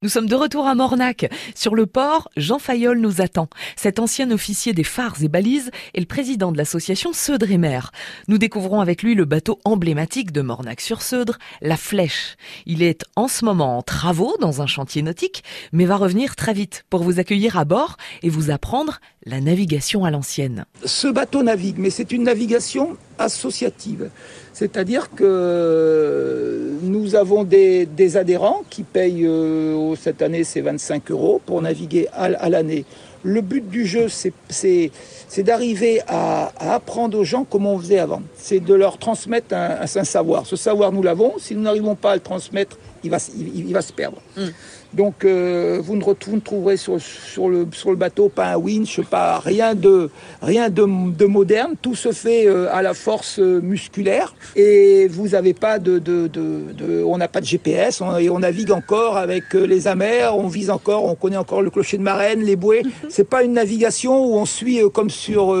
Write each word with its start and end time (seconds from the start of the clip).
Nous 0.00 0.08
sommes 0.08 0.28
de 0.28 0.36
retour 0.36 0.68
à 0.68 0.76
Mornac. 0.76 1.28
Sur 1.56 1.74
le 1.74 1.84
port, 1.84 2.28
Jean 2.36 2.60
Fayol 2.60 3.00
nous 3.00 3.20
attend. 3.20 3.48
Cet 3.74 3.98
ancien 3.98 4.30
officier 4.30 4.72
des 4.72 4.84
phares 4.84 5.16
et 5.24 5.26
balises 5.26 5.72
est 5.92 5.98
le 5.98 6.06
président 6.06 6.52
de 6.52 6.56
l'association 6.56 7.12
Seudre-et-Mer. 7.12 7.90
Nous 8.28 8.38
découvrons 8.38 8.80
avec 8.80 9.02
lui 9.02 9.16
le 9.16 9.24
bateau 9.24 9.58
emblématique 9.64 10.30
de 10.30 10.40
Mornac-sur-Seudre, 10.40 11.38
la 11.62 11.76
Flèche. 11.76 12.36
Il 12.64 12.84
est 12.84 13.02
en 13.16 13.26
ce 13.26 13.44
moment 13.44 13.76
en 13.76 13.82
travaux 13.82 14.36
dans 14.40 14.62
un 14.62 14.68
chantier 14.68 15.02
nautique, 15.02 15.42
mais 15.72 15.84
va 15.84 15.96
revenir 15.96 16.36
très 16.36 16.52
vite 16.52 16.84
pour 16.90 17.02
vous 17.02 17.18
accueillir 17.18 17.58
à 17.58 17.64
bord 17.64 17.96
et 18.22 18.30
vous 18.30 18.52
apprendre 18.52 19.00
la 19.26 19.40
navigation 19.40 20.04
à 20.04 20.12
l'ancienne. 20.12 20.64
Ce 20.84 21.08
bateau 21.08 21.42
navigue, 21.42 21.78
mais 21.78 21.90
c'est 21.90 22.12
une 22.12 22.22
navigation 22.22 22.96
associative. 23.18 24.10
C'est-à-dire 24.52 25.10
que 25.14 26.72
nous 26.82 27.14
avons 27.14 27.44
des, 27.44 28.16
adhérents 28.16 28.62
qui 28.70 28.82
payent, 28.82 29.26
euh, 29.26 29.94
cette 29.96 30.22
année, 30.22 30.44
c'est 30.44 30.60
25 30.60 31.10
euros 31.10 31.40
pour 31.44 31.62
naviguer 31.62 32.08
à, 32.12 32.48
l'année. 32.48 32.84
Le 33.22 33.40
but 33.40 33.68
du 33.68 33.86
jeu, 33.86 34.06
c'est 34.08 34.92
d'arriver 35.38 36.00
à, 36.06 36.52
apprendre 36.74 37.18
aux 37.18 37.24
gens 37.24 37.44
comment 37.48 37.74
on 37.74 37.78
faisait 37.78 37.98
avant. 37.98 38.22
C'est 38.36 38.60
de 38.60 38.74
leur 38.74 38.98
transmettre 38.98 39.54
un, 39.54 39.86
savoir. 39.86 40.46
Ce 40.46 40.56
savoir, 40.56 40.92
nous 40.92 41.02
l'avons. 41.02 41.34
Si 41.38 41.54
nous 41.54 41.62
n'arrivons 41.62 41.94
pas 41.94 42.12
à 42.12 42.14
le 42.14 42.20
transmettre, 42.20 42.76
il 43.04 43.10
va, 43.10 43.18
il, 43.36 43.72
va 43.72 43.82
se 43.82 43.92
perdre. 43.92 44.18
Mm. 44.36 44.46
Donc 44.94 45.24
euh, 45.24 45.80
vous, 45.82 45.96
ne, 45.96 46.02
vous, 46.02 46.40
trouverez 46.40 46.78
sur, 46.78 46.98
sur, 47.00 47.48
le, 47.48 47.66
sur, 47.72 47.90
le, 47.90 47.96
bateau 47.96 48.30
pas 48.30 48.52
un 48.52 48.56
winch, 48.56 49.00
pas 49.02 49.38
rien 49.38 49.74
de, 49.74 50.10
rien 50.40 50.70
de, 50.70 50.86
de 51.12 51.24
moderne. 51.26 51.74
Tout 51.80 51.94
se 51.94 52.12
fait 52.12 52.46
euh, 52.46 52.72
à 52.72 52.80
la 52.80 52.94
force 52.94 53.38
euh, 53.38 53.60
musculaire 53.60 54.34
et 54.56 55.06
vous 55.08 55.28
n'avez 55.28 55.52
pas 55.52 55.78
de, 55.78 55.98
de, 55.98 56.26
de, 56.26 57.02
on 57.04 57.18
n'a 57.18 57.28
pas 57.28 57.40
de 57.40 57.46
GPS 57.46 58.00
on, 58.00 58.16
et 58.16 58.30
on 58.30 58.38
navigue 58.38 58.70
encore 58.70 59.18
avec 59.18 59.52
les 59.52 59.88
amers, 59.88 60.36
on 60.36 60.48
vise 60.48 60.70
encore, 60.70 61.04
on 61.04 61.14
connaît 61.14 61.36
encore 61.36 61.60
le 61.60 61.70
clocher 61.70 61.98
de 61.98 62.02
marraine, 62.02 62.40
les 62.40 62.56
bouées. 62.56 62.82
C'est 63.18 63.24
pas 63.24 63.42
une 63.42 63.54
navigation 63.54 64.24
où 64.24 64.36
on 64.36 64.44
suit 64.44 64.80
comme 64.94 65.10
sur, 65.10 65.52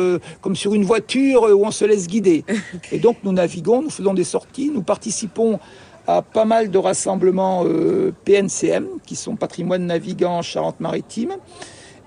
comme 0.42 0.54
sur 0.54 0.74
une 0.74 0.84
voiture 0.84 1.42
où 1.42 1.66
on 1.66 1.72
se 1.72 1.84
laisse 1.84 2.06
guider. 2.06 2.44
Et 2.92 3.00
donc 3.00 3.16
nous 3.24 3.32
naviguons, 3.32 3.82
nous 3.82 3.90
faisons 3.90 4.14
des 4.14 4.22
sorties, 4.22 4.70
nous 4.72 4.82
participons 4.82 5.58
à 6.06 6.22
pas 6.22 6.44
mal 6.44 6.70
de 6.70 6.78
rassemblements 6.78 7.64
euh, 7.66 8.12
PNCM, 8.24 8.86
qui 9.04 9.16
sont 9.16 9.34
patrimoine 9.34 9.86
navigant 9.86 10.40
Charente-Maritime. 10.40 11.32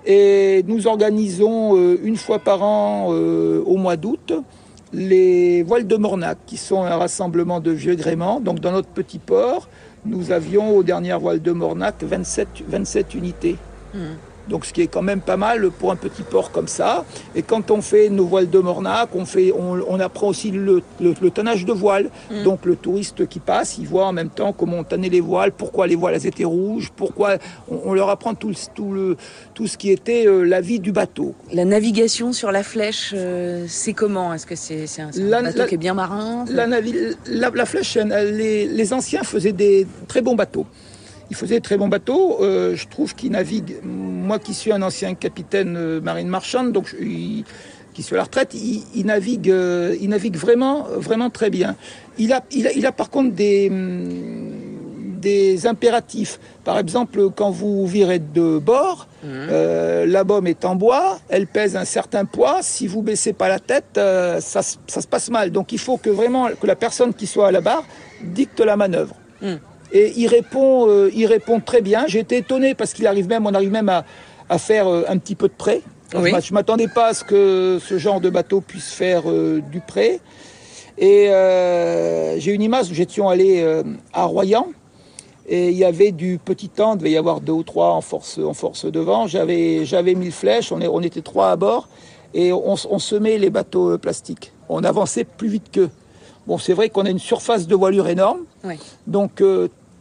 Et 0.06 0.64
nous 0.66 0.86
organisons 0.86 1.76
euh, 1.76 2.00
une 2.02 2.16
fois 2.16 2.38
par 2.38 2.62
an, 2.62 3.08
euh, 3.10 3.62
au 3.66 3.76
mois 3.76 3.98
d'août, 3.98 4.32
les 4.94 5.62
voiles 5.64 5.86
de 5.86 5.96
Mornac, 5.96 6.38
qui 6.46 6.56
sont 6.56 6.82
un 6.82 6.96
rassemblement 6.96 7.60
de 7.60 7.72
vieux 7.72 7.94
gréments. 7.94 8.40
Donc 8.40 8.58
dans 8.60 8.72
notre 8.72 8.88
petit 8.88 9.18
port, 9.18 9.68
nous 10.06 10.32
avions 10.32 10.74
aux 10.74 10.82
dernières 10.82 11.20
voiles 11.20 11.42
de 11.42 11.52
Mornac 11.52 12.02
27, 12.02 12.48
27 12.66 13.12
unités. 13.12 13.58
Mmh. 13.92 13.98
Donc 14.48 14.64
ce 14.64 14.72
qui 14.72 14.82
est 14.82 14.86
quand 14.86 15.02
même 15.02 15.20
pas 15.20 15.36
mal 15.36 15.70
pour 15.70 15.92
un 15.92 15.96
petit 15.96 16.22
port 16.22 16.50
comme 16.50 16.68
ça. 16.68 17.04
Et 17.34 17.42
quand 17.42 17.70
on 17.70 17.80
fait 17.80 18.08
nos 18.08 18.24
voiles 18.24 18.50
de 18.50 18.58
Mornac, 18.58 19.10
on, 19.14 19.24
fait, 19.24 19.52
on, 19.52 20.00
apprend 20.00 20.28
aussi 20.28 20.50
le, 20.50 20.82
le, 21.00 21.30
tonnage 21.30 21.64
de 21.64 21.72
voiles. 21.72 22.10
Mm. 22.30 22.42
Donc 22.42 22.64
le 22.64 22.76
touriste 22.76 23.26
qui 23.28 23.40
passe, 23.40 23.78
il 23.78 23.86
voit 23.86 24.06
en 24.06 24.12
même 24.12 24.30
temps 24.30 24.52
comment 24.52 24.78
on 24.78 24.84
tannait 24.84 25.08
les 25.08 25.20
voiles, 25.20 25.52
pourquoi 25.52 25.86
les 25.86 25.94
voiles 25.94 26.24
étaient 26.26 26.44
rouges, 26.44 26.90
pourquoi 26.94 27.36
on, 27.68 27.94
leur 27.94 28.08
apprend 28.10 28.34
tout, 28.34 28.52
tout, 28.74 28.92
le, 28.92 29.16
tout 29.54 29.66
ce 29.66 29.76
qui 29.76 29.90
était 29.90 30.26
euh, 30.26 30.42
la 30.42 30.60
vie 30.60 30.80
du 30.80 30.92
bateau. 30.92 31.34
La 31.52 31.64
navigation 31.64 32.32
sur 32.32 32.52
la 32.52 32.62
flèche, 32.62 33.12
euh, 33.14 33.66
c'est 33.68 33.92
comment? 33.92 34.34
Est-ce 34.34 34.46
que 34.46 34.56
c'est 34.56 34.86
un, 35.00 35.42
bateau 35.42 35.66
qui 35.66 35.74
est 35.74 35.78
bien 35.78 35.94
marin? 35.94 36.44
la, 36.48 36.66
la, 36.66 37.66
flèche, 37.66 37.96
les, 37.96 38.66
les 38.66 38.92
anciens 38.92 39.22
faisaient 39.22 39.52
des 39.52 39.86
très 40.08 40.20
bons 40.20 40.34
bateaux. 40.34 40.66
Ils 41.32 41.36
faisaient 41.36 41.60
de 41.60 41.64
très 41.64 41.78
bons 41.78 41.88
bateaux. 41.88 42.42
Euh, 42.42 42.76
je 42.76 42.86
trouve 42.88 43.14
qu'ils 43.14 43.30
naviguent. 43.30 43.76
Moi 44.32 44.38
qui 44.38 44.54
suis 44.54 44.72
un 44.72 44.80
ancien 44.80 45.12
capitaine 45.12 45.76
euh, 45.76 46.00
marine 46.00 46.26
marchande, 46.26 46.72
donc 46.72 46.96
qui 46.96 48.02
suis 48.02 48.14
à 48.14 48.16
la 48.16 48.24
retraite, 48.24 48.54
il, 48.54 49.04
navigue, 49.04 49.50
euh, 49.50 49.94
il 50.00 50.08
navigue 50.08 50.38
vraiment, 50.38 50.86
vraiment 50.96 51.28
très 51.28 51.50
bien. 51.50 51.76
Il 52.16 52.32
a, 52.32 52.42
il 52.50 52.86
a, 52.86 52.92
par 52.92 53.10
contre 53.10 53.34
des, 53.34 53.68
mm, 53.68 55.20
des 55.20 55.66
impératifs. 55.66 56.40
Par 56.64 56.78
exemple, 56.78 57.28
quand 57.36 57.50
vous 57.50 57.86
virez 57.86 58.20
de 58.20 58.58
bord, 58.58 59.06
mmh. 59.22 60.06
la 60.06 60.24
bombe 60.24 60.48
est 60.48 60.64
en 60.64 60.76
bois, 60.76 61.18
elle 61.28 61.46
pèse 61.46 61.76
un 61.76 61.84
certain 61.84 62.24
poids. 62.24 62.60
Si 62.62 62.86
vous 62.86 63.02
baissez 63.02 63.34
pas 63.34 63.48
la 63.48 63.58
tête, 63.58 64.00
ça, 64.40 64.62
ça, 64.62 65.00
se 65.02 65.06
passe 65.06 65.28
mal. 65.28 65.50
Donc 65.50 65.72
il 65.72 65.78
faut 65.78 65.98
que 65.98 66.08
vraiment 66.08 66.48
que 66.58 66.66
la 66.66 66.76
personne 66.76 67.12
qui 67.12 67.26
soit 67.26 67.48
à 67.48 67.52
la 67.52 67.60
barre 67.60 67.84
dicte 68.22 68.60
la 68.60 68.78
manœuvre. 68.78 69.14
Mmh. 69.42 69.56
Et 69.92 70.12
il 70.16 70.26
répond, 70.26 70.88
euh, 70.88 71.10
il 71.14 71.26
répond 71.26 71.60
très 71.60 71.82
bien. 71.82 72.04
J'ai 72.06 72.20
été 72.20 72.38
étonné 72.38 72.74
parce 72.74 72.92
qu'il 72.94 73.06
arrive 73.06 73.28
même, 73.28 73.46
on 73.46 73.54
arrive 73.54 73.70
même 73.70 73.88
à, 73.88 74.04
à 74.48 74.58
faire 74.58 74.88
euh, 74.88 75.04
un 75.08 75.18
petit 75.18 75.34
peu 75.34 75.48
de 75.48 75.52
prêt. 75.52 75.82
Je 76.12 76.18
ne 76.18 76.54
m'attendais 76.54 76.88
pas 76.88 77.08
à 77.08 77.14
ce 77.14 77.24
que 77.24 77.78
ce 77.80 77.98
genre 77.98 78.20
de 78.20 78.30
bateau 78.30 78.60
puisse 78.60 78.92
faire 78.92 79.22
euh, 79.26 79.60
du 79.70 79.80
prêt. 79.80 80.20
Et 80.98 81.30
j'ai 82.38 82.52
une 82.52 82.62
image 82.62 82.90
où 82.90 82.94
j'étais 82.94 83.22
allé 83.22 83.82
à 84.12 84.24
Royan. 84.24 84.68
Et 85.48 85.70
il 85.70 85.76
y 85.76 85.84
avait 85.84 86.12
du 86.12 86.38
petit 86.38 86.68
temps, 86.68 86.94
il 86.94 86.98
devait 86.98 87.10
y 87.12 87.16
avoir 87.16 87.40
deux 87.40 87.52
ou 87.52 87.62
trois 87.62 87.92
en 87.92 88.02
force, 88.02 88.38
en 88.38 88.52
force 88.52 88.84
devant. 88.84 89.26
J'avais, 89.26 89.84
j'avais 89.86 90.14
mis 90.14 90.30
flèches, 90.30 90.70
on, 90.70 90.80
est, 90.80 90.86
on 90.86 91.00
était 91.00 91.22
trois 91.22 91.50
à 91.50 91.56
bord, 91.56 91.88
et 92.34 92.52
on, 92.52 92.76
on 92.90 92.98
semait 92.98 93.38
les 93.38 93.50
bateaux 93.50 93.98
plastiques. 93.98 94.52
On 94.68 94.84
avançait 94.84 95.24
plus 95.24 95.48
vite 95.48 95.70
qu'eux. 95.72 95.90
Bon, 96.46 96.58
c'est 96.58 96.74
vrai 96.74 96.90
qu'on 96.90 97.06
a 97.06 97.10
une 97.10 97.18
surface 97.18 97.66
de 97.66 97.74
voilure 97.74 98.08
énorme. 98.08 98.40
Donc, 99.06 99.42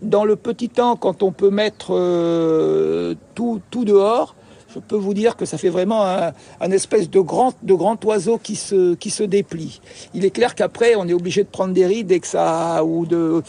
dans 0.01 0.25
le 0.25 0.35
petit 0.35 0.69
temps, 0.69 0.95
quand 0.95 1.23
on 1.23 1.31
peut 1.31 1.49
mettre 1.49 1.87
euh, 1.91 3.15
tout, 3.35 3.61
tout 3.69 3.85
dehors, 3.85 4.35
je 4.73 4.79
peux 4.79 4.95
vous 4.95 5.13
dire 5.13 5.35
que 5.35 5.45
ça 5.45 5.57
fait 5.57 5.69
vraiment 5.69 6.05
un, 6.05 6.71
espèce 6.71 7.09
de 7.09 7.19
grand, 7.19 7.53
de 7.63 7.73
grand 7.73 8.03
oiseau 8.05 8.37
qui 8.37 8.55
se, 8.55 8.95
qui 8.95 9.09
se 9.09 9.23
déplie. 9.23 9.81
Il 10.13 10.23
est 10.23 10.29
clair 10.29 10.55
qu'après, 10.55 10.95
on 10.95 11.07
est 11.07 11.13
obligé 11.13 11.43
de 11.43 11.49
prendre 11.49 11.73
des 11.73 11.85
rides 11.85 12.11
et 12.11 12.19
que 12.19 12.27
ça, 12.27 12.83
ou, 12.85 13.05
de, 13.05 13.41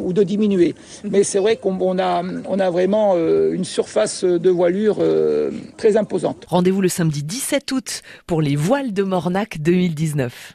ou, 0.00 0.12
de, 0.12 0.22
diminuer. 0.22 0.74
Mais 1.04 1.24
c'est 1.24 1.38
vrai 1.38 1.56
qu'on 1.56 1.98
a, 1.98 2.22
on 2.48 2.60
a 2.60 2.70
vraiment 2.70 3.14
euh, 3.16 3.52
une 3.52 3.64
surface 3.64 4.24
de 4.24 4.50
voilure 4.50 4.98
euh, 5.00 5.50
très 5.76 5.96
imposante. 5.96 6.44
Rendez-vous 6.48 6.80
le 6.80 6.88
samedi 6.88 7.22
17 7.22 7.72
août 7.72 8.02
pour 8.26 8.40
les 8.40 8.56
voiles 8.56 8.92
de 8.92 9.02
Mornac 9.02 9.60
2019. 9.60 10.46